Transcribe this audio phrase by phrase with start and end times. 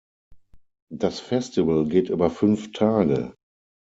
[0.91, 3.35] Das Festival geht über fünf Tage.